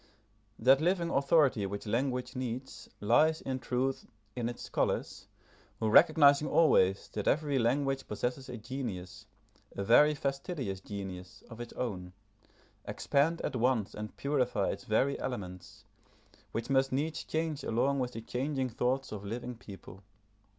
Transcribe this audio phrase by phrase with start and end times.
[0.57, 5.27] That living authority which language needs lies, in truth, in its scholars,
[5.79, 9.27] who recognising always that every language possesses a genius,
[9.75, 12.13] a very fastidious genius, of its own,
[12.83, 15.85] expand at once and purify its very elements,
[16.51, 20.01] which must needs change along with the changing thoughts of living people.